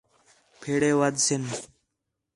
[0.61, 1.43] پھیڑے ودھ سِن